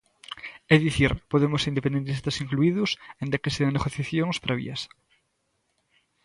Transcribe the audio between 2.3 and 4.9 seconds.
incluídos, aínda que sen negociacións previas.